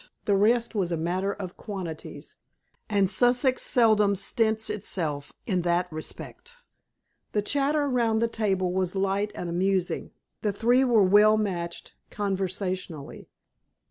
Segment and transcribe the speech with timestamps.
[0.25, 2.35] The rest was a matter of quantities,
[2.89, 6.53] and Sussex seldom stints itself in that respect.
[7.33, 10.09] The chatter round the table was light and amusing.
[10.41, 13.29] The three were well matched conversationally.